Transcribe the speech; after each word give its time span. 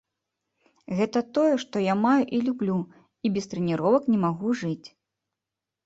Гэта 0.99 1.19
тое, 1.39 1.51
што 1.65 1.75
я 1.85 1.95
маю 2.05 2.23
і 2.39 2.41
люблю, 2.47 2.79
і 3.27 3.35
без 3.39 3.45
трэніровак 3.55 4.03
не 4.15 4.19
магу 4.29 4.47
жыць! 4.65 4.87